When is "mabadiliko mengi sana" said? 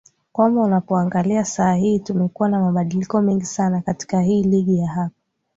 2.59-3.81